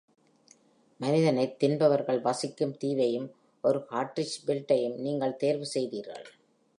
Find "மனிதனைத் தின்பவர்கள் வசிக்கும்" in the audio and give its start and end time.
0.99-2.77